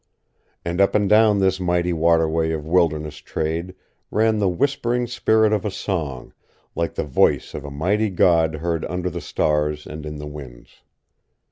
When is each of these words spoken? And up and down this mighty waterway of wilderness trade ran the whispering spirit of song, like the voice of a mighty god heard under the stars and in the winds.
And 0.65 0.81
up 0.81 0.95
and 0.95 1.07
down 1.07 1.37
this 1.37 1.59
mighty 1.59 1.93
waterway 1.93 2.51
of 2.53 2.65
wilderness 2.65 3.17
trade 3.17 3.75
ran 4.09 4.39
the 4.39 4.49
whispering 4.49 5.05
spirit 5.05 5.53
of 5.53 5.71
song, 5.71 6.33
like 6.73 6.95
the 6.95 7.03
voice 7.03 7.53
of 7.53 7.63
a 7.63 7.69
mighty 7.69 8.09
god 8.09 8.55
heard 8.55 8.83
under 8.85 9.11
the 9.11 9.21
stars 9.21 9.85
and 9.85 10.03
in 10.03 10.15
the 10.15 10.25
winds. 10.25 10.81